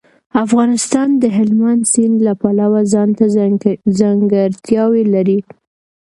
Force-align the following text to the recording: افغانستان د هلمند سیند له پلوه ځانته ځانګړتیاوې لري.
افغانستان 0.43 1.09
د 1.21 1.23
هلمند 1.37 1.83
سیند 1.93 2.17
له 2.27 2.33
پلوه 2.41 2.81
ځانته 2.93 3.23
ځانګړتیاوې 3.99 5.03
لري. 5.13 5.39